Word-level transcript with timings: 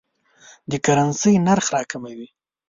د 0.69 0.71
کرنسۍ 0.85 1.35
نرخ 1.45 1.65
راکموي. 1.75 2.27